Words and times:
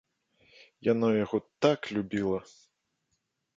Яна 0.87 1.07
яго 1.23 1.37
так 1.67 1.79
любіла! 1.97 2.39